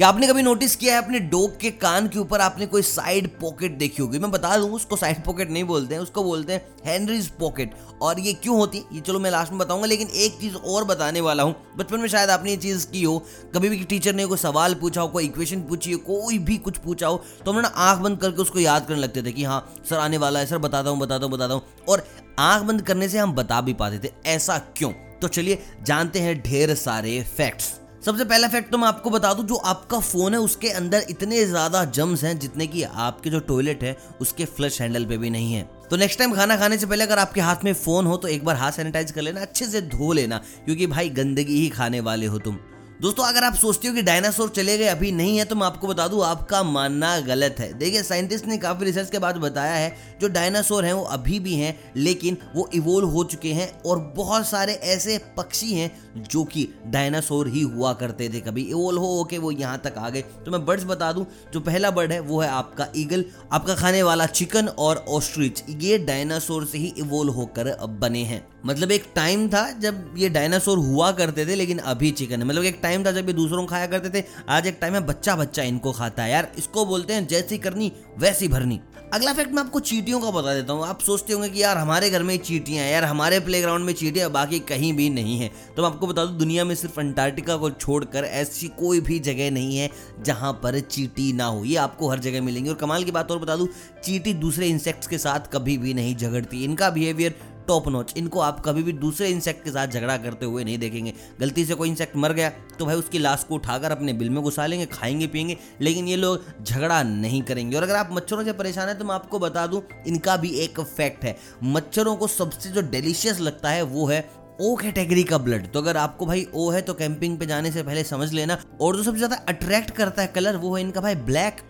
क्या 0.00 0.08
आपने 0.08 0.26
कभी 0.26 0.42
नोटिस 0.42 0.74
किया 0.76 0.94
है 0.94 1.02
अपने 1.02 1.18
डॉग 1.20 1.58
के 1.60 1.70
कान 1.70 2.08
के 2.08 2.18
ऊपर 2.18 2.40
आपने 2.40 2.66
कोई 2.66 2.82
साइड 2.82 3.28
पॉकेट 3.40 3.72
देखी 3.78 4.02
होगी? 4.02 4.18
मैं 4.18 4.30
बता 4.30 4.56
दूँ, 4.58 4.70
उसको 4.70 4.96
साइड 4.96 5.22
पॉकेट 5.24 5.50
नहीं 5.50 5.64
बोलते 5.64 5.94
हैं, 5.94 6.02
उसको 6.02 6.22
बोलते 6.24 6.52
हैं 6.52 6.66
हेनरीज 6.86 7.28
पॉकेट 7.28 7.74
और 8.02 8.20
ये 8.20 8.32
क्यों 8.32 8.56
होती? 8.56 8.78
है 8.78 8.84
ये 8.92 9.00
चलो 9.00 9.18
मैं 9.18 9.30
लास्ट 9.30 9.50
में 9.50 9.58
बताऊँगा, 9.58 9.86
लेकिन 9.86 10.08
एक 10.08 10.38
चीज़ 10.40 10.54
और 10.56 10.84
बताने 10.84 11.20
वाला 11.20 11.42
हूँ। 11.42 11.54
बचपन 11.76 12.00
में 12.00 12.08
शायद 12.08 12.30
आपने 12.30 12.50
ये 12.50 12.56
चीज़ 12.56 12.86
की 12.86 13.02
हो, 13.02 13.18
कभी 13.54 13.68
भी 13.68 13.84
टीचर 13.84 14.14
ने 14.14 14.26
कोई 14.26 14.38
सवाल 14.38 14.74
पूछा 14.74 15.00
हो, 15.00 15.08
कोई 15.08 15.24
इक्वेशन 15.24 15.62
पूछी 15.62 15.92
हो, 15.92 15.98
कोई 15.98 16.38
भी 16.38 16.56
कुछ 16.58 16.78
पूछा 16.78 17.06
हो 17.06 17.22
तो 17.44 17.52
हम 17.52 17.60
ना 17.60 17.68
आँख 17.68 17.98
बंद 17.98 18.18
करके 18.18 18.42
उसको 18.42 18.58
याद 18.58 18.86
करने 18.86 19.00
लगते 19.00 19.22
थे 19.22 19.32
कि 19.32 19.44
हाँ 19.44 19.74
सर, 19.90 19.96
आने 19.96 20.18
वाला 20.18 20.40
है, 20.40 20.46
सर 20.46 20.58
बताता 20.58 20.90
हूँ 20.90 20.98
बताता 20.98 21.24
हूँ 21.24 21.32
बताता 21.32 21.54
हूँ 21.54 21.62
और 21.88 22.06
आँख 22.38 22.62
बंद 22.62 22.82
करने 22.82 23.08
से 23.08 23.18
हम 23.18 23.32
बता 23.32 23.60
भी 23.60 23.74
पाते 23.74 24.08
थे, 24.08 24.12
ऐसा 24.26 24.58
क्यों? 24.76 24.92
तो 25.22 25.28
चलिए, 25.28 25.62
जानते 25.82 26.20
हैं 26.20 26.40
ढेर 26.42 26.74
सारे 26.74 27.20
फैक्ट्स 27.36 27.79
सबसे 28.02 28.24
पहला 28.24 28.48
फैक्ट 28.48 28.70
तो 28.72 28.78
मैं 28.78 28.86
आपको 28.88 29.10
बता 29.10 29.32
दूँ, 29.34 29.44
जो 29.46 29.54
आपका 29.54 29.98
फ़ोन 30.00 30.34
है, 30.34 30.38
उसके 30.40 30.68
अंदर 30.70 31.04
इतने 31.10 31.44
ज़्यादा 31.46 31.84
जम्स 31.86 32.22
हैं, 32.24 32.38
जितने 32.38 32.66
कि 32.66 32.82
आपके 32.82 33.30
जो 33.30 33.40
टॉयलेट 33.40 33.82
है, 33.82 33.96
उसके 34.20 34.44
फ्लश 34.46 34.80
हैंडल 34.80 35.04
पे 35.04 35.16
भी 35.16 35.30
नहीं 35.30 35.52
है। 35.52 35.62
तो 35.90 35.96
नेक्स्ट 35.96 36.18
टाइम 36.18 36.34
खाना 36.34 36.56
खाने 36.56 36.78
से 36.78 36.86
पहले 36.86 37.04
अगर 37.04 37.18
आपके 37.18 37.40
हाथ 37.40 37.64
में 37.64 37.72
फ़ोन 37.74 38.06
हो 38.06 38.16
तो 38.16 38.28
एक 38.28 38.44
बार 38.44 38.56
हाथ 38.56 38.72
सैनिटाइज 38.72 39.10
कर 39.10 39.22
लेना, 39.22 39.40
अच्छे 39.40 39.66
से 39.66 39.80
धो 39.82 40.12
लेना, 40.12 40.38
क्योंकि 40.64 40.86
भाई 40.86 41.08
गंदगी 41.10 41.60
ही 41.60 41.68
खाने 41.68 42.00
वाले 42.00 42.26
हो 42.26 42.38
तुम। 42.38 42.58
दोस्तों, 43.00 43.24
अगर 43.24 43.44
आप 43.44 43.54
सोचते 43.54 43.88
हो 43.88 43.94
कि 43.94 44.02
डायनासोर 44.02 44.48
चले 44.48 44.76
गए, 44.78 44.86
अभी 44.86 45.10
नहीं 45.12 45.36
है 45.38 45.44
तो 45.44 45.56
मैं 45.56 45.66
आपको 45.66 45.86
बता 45.86 46.06
दूँ, 46.08 46.24
आपका 46.24 46.62
मानना 46.62 47.20
गलत 47.20 47.56
है। 47.58 47.72
देखिए, 47.72 48.02
साइंटिस्ट 48.02 48.46
ने 48.46 48.58
काफ़ी 48.58 48.84
रिसर्च 48.84 49.10
के 49.10 49.18
बाद 49.18 49.36
बताया 49.36 49.74
है, 49.74 50.18
जो 50.20 50.28
डायनासोर 50.28 50.84
हैं, 50.84 50.92
वो 50.92 51.02
अभी 51.04 51.38
भी 51.40 51.54
हैं, 51.54 51.92
लेकिन 51.96 52.36
वो 52.56 52.68
इवोल्व 52.74 53.08
हो 53.08 53.24
चुके 53.24 53.52
हैं, 53.52 53.70
और 53.82 53.98
बहुत 54.16 54.46
सारे 54.46 54.72
ऐसे 54.72 55.16
पक्षी 55.36 55.72
हैं, 55.74 55.90
जो 56.22 56.44
कि 56.44 56.68
डायनासोर 56.86 57.48
ही 57.48 57.62
हुआ 57.62 57.92
करते 57.92 58.28
थे 58.28 58.40
कभी। 58.40 58.62
इवोल्व 58.62 59.00
हो 59.00 59.24
के 59.24 59.38
वो 59.38 59.50
यहाँ 59.50 59.80
तक 59.84 59.94
आ 59.98 60.08
गए। 60.08 60.22
तो 60.44 60.50
मैं 60.50 60.64
बर्ड्स 60.66 60.84
बता 60.84 61.12
दूँ, 61.12 61.26
जो 61.52 61.60
पहला 61.60 61.90
बर्ड 61.90 62.12
है, 62.12 62.20
वो 62.20 62.40
है 62.40 62.48
आपका 62.48 62.88
ईगल 62.96 63.24
आपका 63.52 63.74
खाने 63.74 64.02
वाला 64.02 64.26
चिकन 64.26 64.68
और 64.68 65.04
ऑस्ट्रिच 65.08 65.62
ये 65.70 65.98
डायनासोर 66.00 66.66
से 66.66 66.78
ही 66.78 66.92
इवोल्व 66.98 67.32
होकर 67.32 67.76
बने 68.00 68.22
हैं। 68.24 68.46
मतलब 68.66 68.90
एक 68.92 69.04
टाइम 69.14 69.48
था 69.48 69.68
जब 69.72 70.14
ये 70.18 70.28
डायनासोर 70.28 70.78
हुआ 70.78 71.10
करते 71.12 71.46
थे, 71.46 71.54
लेकिन 71.54 71.78
अभी 71.78 72.10
चिकन 72.10 72.38
है। 72.38 72.44
मतलब 72.44 72.64
एक 72.64 72.78
टाइम 72.82 72.88
था 72.98 73.12
जब 73.12 73.26
ये 73.26 73.32
दूसरों 73.32 73.60
को 73.60 73.66
खाया 73.66 73.86
करते 73.86 74.20
थे, 74.20 74.24
आज 74.48 74.66
एक 74.66 74.78
टाइम 74.80 74.94
है 74.94 75.00
बच्चा 75.00 75.36
बच्चा 75.36 75.62
इनको 75.62 75.92
खाता 75.92 76.22
है। 76.22 76.30
यार, 76.30 76.52
इसको 76.58 76.86
बोलते 76.86 77.14
हैं 77.14 77.26
जैसी 77.26 77.58
करनी, 77.58 77.92
वैसी 78.18 78.48
भरनी। 78.48 78.80
अगला 79.14 79.32
फैक्ट 79.32 79.52
मैं 79.52 79.62
आपको 79.62 79.80
चीटियों 79.80 80.20
का 80.20 80.30
बता 80.30 80.54
देता 80.54 80.72
हूँ। 80.72 80.86
आप 80.86 81.00
सोचते 81.00 81.32
होंगे 81.32 81.48
कि 81.48 81.62
यार, 81.62 81.76
हमारे 81.76 82.10
घर 82.10 82.22
में 82.22 82.38
चीटियाँ 82.38 82.86
यार, 82.86 83.04
हमारे 83.04 83.40
प्लेग्राउंड 83.40 83.84
में 83.84 83.92
चीटियाँ 83.94 84.30
बाकी 84.30 84.58
कहीं 84.58 84.92
भी 84.92 85.10
नहीं 85.10 85.38
है। 85.38 85.50
तो 85.76 85.82
मैं 85.82 85.90
आपको 85.90 86.06
बता 86.06 86.24
दूँ, 86.24 86.38
दुनिया 86.38 86.64
में 86.64 86.74
सिर्फ़ 86.74 87.00
अंटार्कटिका 87.00 87.56
को 87.56 87.70
छोड़कर 87.70 88.24
ऐसी 88.24 88.68
कोई 88.68 89.00
भी 89.00 89.18
जगह 89.18 89.50
नहीं 89.50 89.76
है 89.76 89.90
जहाँ 90.22 90.52
पर 90.52 90.80
चीटी 90.80 91.32
ना 91.32 91.44
हो। 91.44 91.64
ये 91.64 91.76
आपको 91.76 92.08
हर 92.08 92.18
जगह 92.18 92.42
मिलेंगी। 92.42 92.70
और 92.70 92.76
कमाल 92.76 93.04
की 93.04 93.10
बात 93.10 93.30
और 93.30 93.38
बता 93.38 93.56
दूँ, 93.56 93.68
चीटी 94.04 94.34
दूसरे 94.34 94.68
इंसेक्ट्स 94.68 95.06
के 95.06 95.18
साथ 95.18 95.52
कभी 95.52 95.78
भी 95.78 95.94
नहीं 95.94 96.16
झगड़ती। 96.16 96.64
इनका 96.64 96.90
बिहेवियर 96.90 97.34
टॉप 97.70 97.88
नॉच 97.88 98.14
इनको 98.16 98.40
आप 98.40 98.60
कभी 98.60 98.82
भी 98.82 98.92
दूसरे 98.94 99.28
इंसेक्ट 99.28 99.64
के 99.64 99.70
साथ 99.70 99.88
झगड़ा 99.88 100.16
करते 100.18 100.46
हुए 100.46 100.64
नहीं 100.64 100.78
देखेंगे। 100.78 101.12
गलती 101.40 101.64
से 101.64 101.74
कोई 101.74 101.88
इंसेक्ट 101.88 102.16
मर 102.16 102.32
गया 102.32 102.48
तो 102.78 102.86
भाई 102.86 102.96
उसकी 102.96 103.18
लाश 103.18 103.44
को 103.48 103.54
उठाकर 103.54 103.90
अपने 103.90 104.12
बिल 104.12 104.30
में 104.30 104.42
घुसा 104.42 104.66
लेंगे, 104.66 104.86
खाएँगे, 104.88 105.26
पियेंगे, 105.26 105.56
लेकिन 105.80 106.08
ये 106.08 106.16
लोग 106.16 106.44
झगड़ा 106.62 107.02
नहीं 107.04 107.42
करेंगे। 107.42 107.76
और 107.76 107.82
अगर 107.82 107.96
आप 107.96 108.08
मच्छरों 108.12 108.44
से 108.44 108.52
परेशान 108.54 108.88
है 108.88 108.98
तो 108.98 109.04
मैं 109.04 109.14
आपको 109.14 109.38
बता 109.38 109.66
दूँ, 109.66 109.82
इनका 110.06 110.36
भी 110.36 110.50
एक 110.60 110.80
फैक्ट 110.80 111.24
है। 111.24 111.36
मच्छरों 111.64 112.16
को 112.16 112.26
सबसे 112.28 112.70
जो 112.70 112.82
डिलीशियस 112.82 113.40
लगता 113.40 113.70
है, 113.70 113.82
वो 113.84 114.06
है 114.06 114.28
ओ 114.60 114.74
कैटेगरी 114.76 115.22
का 115.24 115.38
ब्लड 115.38 115.70
तो 115.72 115.80
अगर 115.80 115.96
आपको 115.96 116.26
भाई 116.26 116.46
ओ 116.54 116.68
है 116.70 116.80
तो 116.82 116.94
कैंपिंग 116.94 117.38
पे 117.38 117.46
जाने 117.46 117.70
से 117.72 117.82
पहले 117.82 118.04
समझ 118.04 118.32
लेना। 118.32 118.58
और 118.80 118.96
जो 118.96 119.02
सबसे 119.02 119.18
ज़्यादा 119.18 119.36
अट्रैक्ट 119.48 119.90
करता 119.90 120.22
है 120.22 120.28
कलर 120.28 120.56
वो 120.56 120.74
है 120.76 120.82
इनका 120.82 121.00
भाई 121.00 121.14
ब्लैक 121.26 121.60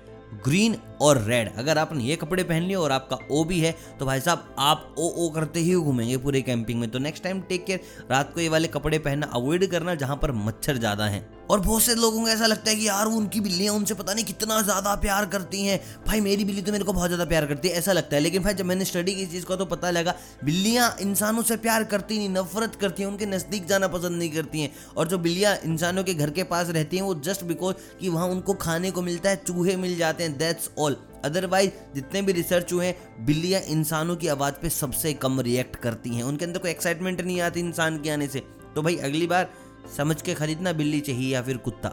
ग्रीन 0.45 0.77
और 1.03 1.19
रेड। 1.21 1.53
अगर 1.59 1.79
आपने 1.79 2.05
ये 2.05 2.17
कपड़े 2.17 2.43
पहन 2.45 2.63
लिए 2.63 2.77
और 2.77 2.93
आपका 2.93 3.19
ओ 3.31 3.43
भी 3.45 3.61
है 3.61 3.75
तो 3.99 4.07
भाई 4.07 4.21
साहब, 4.21 4.55
आप 4.59 4.95
ओ 4.99 5.09
ओ 5.17 5.29
करते 5.31 5.61
ही 5.61 5.75
घूमेंगे 5.75 6.17
पूरे 6.19 6.43
कैंपिंग 6.43 6.81
में। 6.81 6.91
तो 6.91 6.99
नेक्स्ट 6.99 7.25
टाइम 7.25 7.41
टेक 7.41 7.65
केयर 7.67 7.81
रात 8.11 8.33
को 8.35 8.41
ये 8.41 8.49
वाले 8.49 8.69
कपड़े 8.69 8.99
पहनना 8.99 9.27
अवॉइड 9.35 9.67
करना 9.71 9.95
जहाँ 9.95 10.17
पर 10.17 10.33
मच्छर 10.35 10.77
ज़्यादा 10.77 11.07
हैं। 11.07 11.29
और 11.51 11.61
बहुत 11.61 11.83
से 11.83 11.95
लोगों 11.95 12.21
को 12.23 12.29
ऐसा 12.29 12.47
लगता 12.47 12.71
है 12.71 12.77
कि 12.77 12.87
यार 12.89 13.09
वो 13.09 13.17
उनकी 13.17 13.41
बिल्लियाँ 13.41 13.75
उनसे 13.75 13.95
पता 13.95 14.15
नहीं 14.15 14.25
कितना 14.25 14.61
ज़्यादा 14.63 14.95
प्यार 14.95 15.27
करती 15.27 15.63
हैं। 15.63 15.81
भाई, 16.07 16.21
मेरी 16.21 16.45
बिल्ली 16.45 16.63
तो 16.63 16.73
मेरे 16.73 16.85
को 16.85 16.93
बहुत 16.93 17.09
ज़्यादा 17.09 17.25
प्यार 17.25 17.47
करती 17.47 17.69
है, 17.69 17.75
ऐसा 17.75 17.93
लगता 17.93 18.17
है। 18.17 18.23
लेकिन 18.23 18.43
भाई, 18.43 18.55
जब 18.55 18.65
मैंने 18.65 18.85
स्टडी 18.85 19.15
की 19.15 19.23
इस 19.23 19.31
चीज़ 19.31 19.45
का 19.45 19.57
तो 19.57 19.65
पता 19.65 19.91
लगा, 19.91 20.15
बिल्लियाँ 20.45 20.97
इंसानों 21.01 21.43
से 21.43 21.57
प्यार 21.57 21.85
करती 21.85 22.19
नहीं, 22.19 22.29
नफरत 22.29 22.75
करती 22.75 23.03
हैं, 23.03 23.11
उनके 23.11 23.27
नज़दीक 23.27 23.67
जाना 23.67 23.89
पसंद 23.89 24.19
नहीं 24.19 24.31
करती 24.31 24.61
हैं। 24.61 24.73
और 24.97 25.09
जो 25.09 25.19
बिल्लियाँ 25.19 25.57
इंसानों 25.65 26.05
के 26.05 26.15
घर 26.15 26.31
के 26.31 26.43
पास 26.45 26.69
रहती 26.69 26.97
हैं, 26.97 27.05
वो 27.05 27.15
जस्ट 27.15 27.45
बिकॉज़ 27.45 27.77
कि 28.01 28.09
वहाँ 28.09 28.29
उनको 28.29 28.55
खाने 28.55 28.91
को 28.91 29.03
मिलता 29.03 29.31
है, 29.31 29.37
चूहे 29.37 29.77
मिल 29.77 29.97
जाते 29.97 30.25
हैं 30.25 30.37
दैट्स 30.39 30.71
ऑल 30.79 30.97
अदरवाइज़ 31.25 31.71
जितने 31.95 32.23
भी 32.23 32.33
रिसर्च 32.33 32.73
हुए 32.73 32.87
हैं, 32.87 33.25
बिल्लियाँ 33.27 33.61
इंसानों 33.61 34.17
की 34.17 34.29
आवाज़ 34.29 34.55
पे 34.55 34.71
सबसे 34.71 35.13
कम 35.15 35.41
रिएक्ट 35.41 35.77
करती 35.77 36.11
हैं। 36.11 36.23
उनके 36.23 36.45
अंदर 36.45 36.59
कोई 36.59 36.71
एक्साइटमेंट 36.71 37.21
नहीं 37.21 37.41
आती 37.41 37.61
इंसान 37.61 38.03
के 38.03 38.11
आने 38.11 38.27
से। 38.27 38.43
तो 38.75 38.83
भाई, 38.83 38.97
अगली 38.97 39.27
बार 39.27 39.51
समझ 39.97 40.23
के 40.23 40.35
खरीदना 40.35 40.73
बिल्ली 40.73 41.01
चाहिए 41.01 41.33
या 41.33 41.43
फिर 41.43 41.57
कुत्ता? 41.57 41.89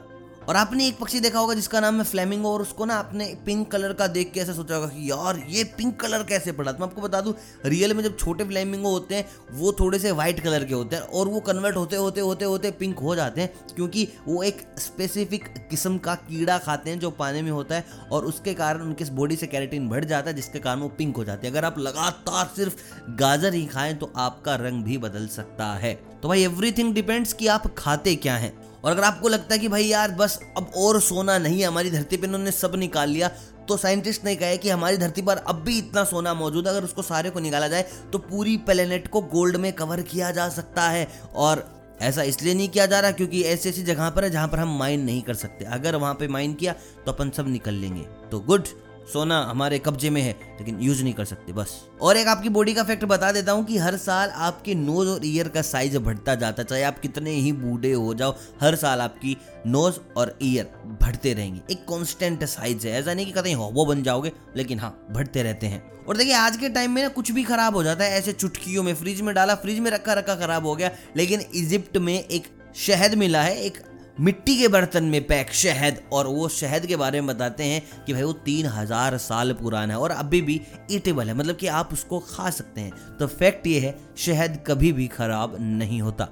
और 0.48 0.56
आपने 0.56 0.88
एक 0.88 0.98
पक्षी 0.98 1.20
देखा 1.20 1.40
होगा 1.40 1.54
जिसका 1.54 1.80
नाम 1.80 1.98
है 1.98 2.04
फ्लेमिंगो, 2.04 2.50
और 2.50 2.62
उसको 2.62 2.86
ना 2.86 2.96
आपने 2.96 3.26
पिंक 3.46 3.72
कलर 3.72 3.94
का 3.94 4.08
देख 4.08 4.32
के 4.32 4.40
ऐसा 4.40 4.54
सोचा 4.54 4.76
होगा 4.76 4.88
कि 4.88 5.10
यार, 5.12 5.42
ये 5.50 5.64
पिंक 5.64 6.00
कलर 6.00 6.24
कैसे 6.24 6.52
पड़ा? 6.52 6.72
तो 6.72 6.80
मैं 6.80 6.88
आपको 6.88 7.02
बता 7.02 7.22
दूँ, 7.22 7.34
रियल 7.66 7.94
में 7.94 8.04
जब 8.04 8.18
छोटे 8.18 8.44
फ्लेमिंगो 8.44 8.90
होते 8.90 9.16
हैं, 9.16 9.26
वो 9.52 9.72
थोड़े 9.72 10.00
से 10.00 10.12
व्हाइट 10.12 10.40
कलर 10.40 10.64
के 10.64 10.74
होते 10.74 10.96
हैं, 10.96 11.04
और 11.04 11.28
वो 11.28 11.40
कन्वर्ट 11.40 11.76
होते 11.76 11.96
होते 11.96 12.22
होते 12.22 12.46
होते 12.46 12.72
पिंक 12.72 13.00
हो 13.00 13.16
जाते 13.16 13.42
हैं, 13.42 13.54
क्योंकि 13.76 14.08
वो 14.28 14.44
एक 14.44 14.62
स्पेसिफिक 14.78 15.48
किस्म 15.70 15.98
का 15.98 16.16
कीड़ा 16.16 16.58
खाते 16.58 16.90
हैं 16.90 17.00
जो 17.00 17.12
पानी 17.12 17.42
में 17.42 17.52
होता 17.52 17.76
है, 17.76 17.86
और 18.12 18.26
उसके 18.26 18.54
कारण 18.54 18.82
उनके 18.82 19.06
बॉडी 19.12 19.36
से 19.36 19.48
कैरेटिन 19.48 19.90
बढ़ 19.90 20.06
जाता 20.06 20.30
है, 20.30 20.36
जिसके 20.36 20.60
कारण 20.60 20.80
वो 20.80 20.88
पिंक 20.88 21.18
हो 21.18 21.24
जाती 21.24 21.48
है। 21.48 21.54
अगर 21.54 21.66
आप 21.66 21.80
लगातार 21.80 22.50
सिर्फ़ 22.56 22.76
गाजर 23.16 23.54
ही 23.54 23.66
खाएँ 23.66 23.94
तो 23.94 24.12
आपका 24.18 24.56
रंग 24.56 24.84
भी 24.84 24.98
बदल 24.98 25.28
सकता 25.28 25.74
है। 25.74 25.94
तो 26.22 26.28
भाई 26.28 26.44
एवरीथिंग 26.44 26.94
डिपेंड्स 26.94 27.34
कि 27.34 27.48
आप 27.48 27.74
खाते 27.78 28.16
क्या 28.16 28.36
हैं। 28.36 28.67
और 28.84 28.92
अगर 28.92 29.04
आपको 29.04 29.28
लगता 29.30 29.54
है 29.54 29.60
कि 29.60 29.68
भाई 29.68 29.84
यार, 29.84 30.12
बस 30.12 30.40
अब 30.58 30.72
और 30.78 31.00
सोना 31.02 31.38
नहीं 31.38 31.60
है, 31.62 31.68
हमारी 31.68 31.92
धरती 31.92 32.18
पर 32.18 32.26
इन्होंने 32.26 32.52
सब 32.54 32.76
निकाल 32.76 33.10
लिया 33.10 33.32
तो 33.68 33.76
साइंटिस्ट 33.78 34.26
ने 34.26 34.36
कहा 34.36 34.50
है 34.50 34.58
कि 34.58 34.70
हमारी 34.70 34.98
धरती 34.98 35.22
पर 35.22 35.38
अब 35.38 35.56
भी 35.62 35.78
इतना 35.78 36.04
सोना 36.04 36.34
मौजूद 36.34 36.68
है, 36.68 36.74
अगर 36.74 36.84
उसको 36.84 37.02
सारे 37.02 37.30
को 37.30 37.40
निकाला 37.40 37.68
जाए 37.68 37.86
तो 38.12 38.18
पूरी 38.20 38.56
प्लेनेट 38.60 39.08
को 39.08 39.22
गोल्ड 39.24 39.56
में 39.56 39.72
कवर 39.74 40.02
किया 40.04 40.32
जा 40.32 40.48
सकता 40.50 40.88
है। 40.90 41.08
और 41.36 41.66
ऐसा 42.02 42.24
इसलिए 42.24 42.54
नहीं 42.54 42.70
किया 42.70 42.86
जा 42.86 43.00
रहा 43.00 43.12
क्योंकि 43.12 43.42
ऐसी 43.44 43.70
ऐसी 43.70 43.84
जगह 43.84 44.10
पर 44.10 44.24
है 44.24 44.30
जहाँ 44.30 44.48
पर 44.48 44.60
हम 44.60 44.78
माइन 44.80 45.02
नहीं 45.02 45.22
कर 45.22 45.34
सकते। 45.36 45.66
अगर 45.66 45.96
वहाँ 45.96 46.14
पे 46.14 46.28
माइन 46.28 46.54
किया 46.54 46.74
तो 47.06 47.12
अपन 47.12 47.30
सब 47.30 47.48
निकल 47.48 47.74
लेंगे। 47.74 48.02
तो 48.32 48.40
गुड 48.40 48.68
सोना 49.08 49.40
हमारे 49.42 49.80
कब्जे 49.80 50.10
में 50.10 50.22
है, 50.22 50.32
लेकिन 50.60 50.80
यूज़ 50.82 51.04
नहीं 51.04 51.14
कर 51.14 51.26
सकते, 51.26 51.54
बस। 51.54 51.76
और 52.02 52.18
एक 52.18 52.28
आपकी 52.28 52.50
बॉडी 52.50 52.74
का 52.74 52.84
फैक्ट 52.84 53.06
बता 53.06 53.32
देता 53.32 53.52
हूँ 53.52 53.66
कि 53.66 53.78
हर 53.78 53.98
साल 53.98 54.30
आपके 54.30 54.76
नोज़ 54.76 55.10
और 55.10 55.26
ईयर 55.26 55.48
का 55.48 55.62
साइज़ 55.62 55.98
बढ़ता 55.98 56.36
जाता 56.36 56.64
चाहे 56.64 56.84
आप 56.84 57.00
कितने 57.00 57.32
ही 57.32 57.52
बूढ़े 57.52 57.92
हो 57.92 58.14
जाओ, 58.14 58.36
हर 58.62 58.76
साल 58.76 59.02
आपकी 59.02 59.38
नोज़ 59.68 60.00
और 60.18 60.38
ईयर 60.44 60.72
बढ़ते 61.02 61.34
रहेंगे। 61.34 61.62
एक 61.72 61.86
कॉन्स्टेंट 61.86 62.44
साइज़ 62.46 62.88
है, 62.88 63.00
ऐसा 63.00 63.14
नहीं 63.14 63.26
कि 63.26 63.32
कहीं 63.32 63.56
होबो 63.56 63.86
बन 63.86 64.04
जाओगे, 64.04 64.32
लेकिन 64.58 64.80
हाँ 64.80 65.08
बढ़ते 65.12 65.44
रहते 65.44 65.68
हैं। 65.68 65.84
और 66.06 66.18
देखिए, 66.18 66.34
आज 66.34 66.58
के 66.58 66.70
टाइम 66.70 66.92
में 66.92 67.02
ना 67.04 67.08
कुछ 67.10 67.32
भी 67.32 67.44
खराब 67.44 67.76
हो 67.76 67.84
जाता 67.84 68.04
है, 68.04 68.12
ऐसे 68.12 68.34
चुटकियों 68.34 68.84
में 68.84 68.94
फ्रिज 68.96 69.22
में 69.22 69.34
डाला 69.36 69.56
फ्रिज 69.56 69.80
में 69.80 69.92
रखा 69.92 70.14
रखा 70.14 70.36
खराब 70.36 70.66
हो 70.66 70.76
गया, 70.76 70.92
लेकिन 71.18 71.42
इजिप्ट 71.56 71.98
में 71.98 72.14
एक 72.14 72.48
शहद 72.76 73.16
मिला 73.16 73.42
है, 73.42 73.58
एक 73.62 73.78
मिट्टी 74.20 74.56
के 74.58 74.68
बर्तन 74.68 75.04
में 75.04 75.26
पैक 75.28 75.52
शहद 75.54 76.00
और 76.14 76.28
वो 76.28 76.48
शहद 76.50 76.86
के 76.86 76.96
बारे 76.96 77.20
में 77.22 77.28
बताते 77.28 77.64
हैं 77.64 77.82
कि 78.06 78.14
भाई 78.14 78.24
वो 78.24 78.32
तीन 78.46 78.66
हज़ार 78.66 79.18
साल 79.18 79.54
पुराना 79.54 79.94
है 79.94 80.00
और 80.00 80.12
अभी 80.12 80.42
भी 80.42 80.60
ईटेबल 80.92 81.28
है। 81.28 81.34
मतलब 81.34 81.56
कि 81.56 81.68
आप 81.70 81.90
उसको 81.94 82.20
खा 82.20 82.50
सकते 82.50 82.82
हैं। 82.82 83.18
तो 83.18 83.28
फैक्ट 83.28 83.68
ये 83.68 83.80
है, 83.80 83.98
शहद 84.18 84.58
कभी 84.68 84.92
भी 84.92 85.08
खराब 85.08 85.56
नहीं 85.60 86.02
होता। 86.02 86.28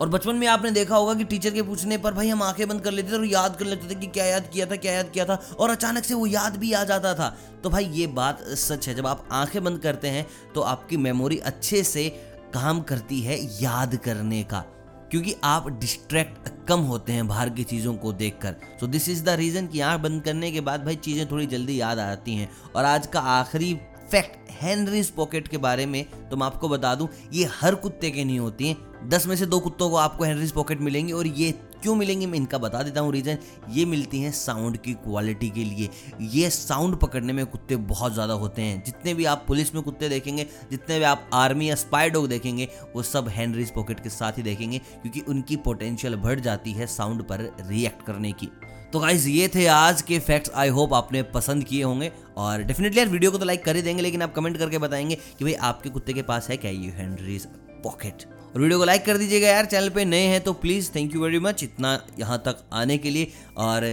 और 0.00 0.08
बचपन 0.08 0.36
में 0.36 0.46
आपने 0.46 0.70
देखा 0.70 0.96
होगा 0.96 1.14
कि 1.14 1.24
टीचर 1.24 1.50
के 1.50 1.62
पूछने 1.62 1.98
पर 1.98 2.12
भाई 2.14 2.28
हम 2.28 2.42
आँखें 2.42 2.66
बंद 2.68 2.80
कर 2.80 2.92
लेते 2.92 3.12
थे 3.12 3.16
और 3.16 3.24
याद 3.24 3.56
कर 3.56 3.66
लेते 3.66 3.88
थे 3.90 3.94
कि 3.94 4.06
क्या 4.06 4.24
याद 4.24 4.48
किया 4.52 4.66
था, 4.66 4.76
क्या 4.76 4.92
याद 4.92 5.10
किया 5.10 5.24
था, 5.24 5.34
और 5.58 5.70
अचानक 5.70 6.04
से 6.04 6.14
वो 6.14 6.26
याद 6.26 6.56
भी 6.56 6.72
आ 6.72 6.82
जाता 6.84 7.12
था। 7.14 7.28
तो 7.62 7.70
भाई 7.70 7.84
ये 7.84 8.06
बात 8.08 8.42
सच 8.58 8.88
है, 8.88 8.94
जब 8.94 9.06
आप 9.06 9.28
आँखें 9.32 9.62
बंद 9.64 9.78
करते 9.78 10.08
हैं 10.08 10.26
तो 10.54 10.60
आपकी 10.62 10.96
मेमोरी 10.96 11.38
अच्छे 11.38 11.82
से 11.84 12.08
काम 12.54 12.80
करती 12.82 13.20
है 13.20 13.38
याद 13.62 13.96
करने 13.96 14.42
का। 14.42 14.64
क्योंकि 15.10 15.34
आप 15.44 15.68
डिस्ट्रैक्ट 15.70 16.48
कम 16.68 16.80
होते 16.82 17.12
हैं 17.12 17.26
बाहर 17.28 17.50
की 17.50 17.64
चीज़ों 17.64 17.94
को 17.94 18.12
देखकर। 18.12 18.56
So 18.80 18.86
this 18.86 19.08
is 19.08 19.24
the 19.24 19.28
reason 19.38 19.66
कि 19.66 19.80
आँख 19.80 20.00
बंद 20.00 20.22
करने 20.22 20.50
के 20.52 20.60
बाद 20.60 20.84
भाई 20.84 20.96
चीज़ें 20.96 21.30
थोड़ी 21.30 21.46
जल्दी 21.46 21.80
याद 21.80 21.98
आ 21.98 22.06
जाती 22.06 22.34
हैं। 22.34 22.50
और 22.76 22.84
आज 22.84 23.06
का 23.06 23.20
आखिरी 23.20 23.74
फैक्ट 24.10 24.50
हेनरीज 24.62 25.10
पॉकेट 25.10 25.48
के 25.48 25.58
बारे 25.58 25.86
में 25.86 26.04
तो 26.30 26.36
मैं 26.36 26.46
आपको 26.46 26.68
बता 26.68 26.94
दूँ, 26.94 27.08
ये 27.32 27.48
हर 27.52 27.74
कुत्ते 27.74 28.10
के 28.10 28.24
नहीं 28.24 28.38
होती 28.38 28.68
हैं। 28.68 29.08
दस 29.08 29.26
में 29.26 29.34
से 29.36 29.46
दो 29.46 29.58
कुत्तों 29.60 29.88
को 29.90 29.96
आपको 29.96 30.24
हेनरीज 30.24 30.52
पॉकेट 30.52 30.80
मिलेंगी 30.80 31.12
और 31.12 31.26
ये 31.26 31.50
क्यों 31.82 31.94
मिलेंगे? 31.96 32.26
मैं 32.26 32.38
इनका 32.38 32.58
बता 32.58 32.82
देता 32.82 33.00
हूँ 33.00 33.12
रीज़न। 33.12 33.38
ये 33.70 33.84
मिलती 33.84 34.20
हैं 34.20 34.32
साउंड 34.32 34.76
की 34.76 34.92
क्वालिटी 34.94 35.50
के 35.50 35.64
लिए। 35.64 35.88
ये 36.20 36.50
साउंड 36.50 36.96
पकड़ने 36.96 37.32
में 37.32 37.44
कुत्ते 37.46 37.76
बहुत 37.76 38.12
ज़्यादा 38.12 38.34
होते 38.34 38.62
हैं। 38.62 38.82
जितने 38.84 39.14
भी 39.14 39.24
आप 39.24 39.44
पुलिस 39.48 39.74
में 39.74 39.82
कुत्ते 39.82 40.08
देखेंगे, 40.08 40.46
जितने 40.70 40.98
भी 40.98 41.04
आप 41.04 41.28
आर्मी 41.34 41.68
या 41.70 41.74
स्पाई 41.74 42.10
डॉग 42.10 42.28
देखेंगे, 42.28 42.68
वो 42.96 43.02
सब 43.02 43.28
हैंनरीज 43.28 43.70
पॉकेट 43.70 44.00
के 44.00 44.08
साथ 44.08 44.38
ही 44.38 44.42
देखेंगे, 44.42 44.78
क्योंकि 44.78 45.20
उनकी 45.20 45.56
पोटेंशियल 45.56 46.16
बढ़ 46.16 46.40
जाती 46.40 46.72
है 46.72 46.86
साउंड 46.86 47.22
पर 47.22 47.50
रिएक्ट 47.60 48.02
करने 48.02 48.32
की। 48.32 48.48
तो 48.92 49.00
गाइज़ 49.00 49.28
ये 49.28 49.48
थे 49.48 49.66
आज 49.66 50.02
के 50.02 50.18
फैक्ट्स। 50.18 50.50
आई 50.50 50.68
होप 50.68 50.94
आपने 50.94 51.22
पसंद 51.22 51.64
किए 51.64 51.82
होंगे। 51.82 52.10
और 52.36 52.62
डेफिनेटली 52.62 52.98
यार, 52.98 53.08
वीडियो 53.08 53.30
को 53.30 53.38
तो 53.38 53.44
लाइक 53.44 53.64
कर 53.64 53.76
ही 53.76 53.82
देंगे, 53.82 54.02
लेकिन 54.02 54.22
आप 54.22 54.34
कमेंट 54.34 54.58
करके 54.58 54.78
बताएँगे 54.78 55.18
कि 55.38 55.44
भाई 55.44 55.54
आपके 55.54 55.90
कुत्ते 55.90 56.12
के 56.12 56.22
पास 56.22 56.48
है 56.48 56.56
क्या 56.56 56.70
ये 56.70 56.90
हेनरीज 56.96 57.46
पॉकेट। 57.82 58.24
और 58.46 58.60
वीडियो 58.60 58.78
को 58.78 58.84
लाइक 58.84 59.04
कर 59.04 59.18
दीजिएगा 59.18 59.48
यार, 59.48 59.66
चैनल 59.66 59.88
पे 59.88 60.04
नए 60.04 60.26
हैं 60.26 60.40
तो 60.40 60.52
please 60.54 60.90
thank 60.94 61.14
you 61.14 61.22
very 61.22 61.38
much 61.38 61.64
इतना 61.64 61.98
यहाँ 62.18 62.38
तक 62.46 62.64
आने 62.72 62.98
के 62.98 63.10
लिए, 63.10 63.32
और 63.56 63.90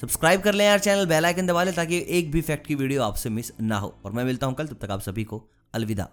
सब्सक्राइब 0.00 0.40
कर 0.40 0.54
लें 0.54 0.64
यार 0.64 0.78
चैनल 0.78 1.06
बेल 1.06 1.24
आइकन 1.24 1.46
दबा 1.46 1.62
लें 1.62 1.74
ताकि 1.74 2.04
एक 2.08 2.30
भी 2.32 2.40
फैक्ट 2.40 2.66
की 2.66 2.74
वीडियो 2.74 3.02
आपसे 3.02 3.30
मिस 3.30 3.52
ना 3.60 3.78
हो। 3.78 3.94
और 4.04 4.12
मैं 4.12 4.24
मिलता 4.24 4.46
हूँ 4.46 4.54
कल, 4.54 4.66
तब 4.66 4.78
तक 4.82 4.90
आप 4.90 5.00
सभी 5.00 5.24
को 5.24 5.44
अलविदा। 5.74 6.08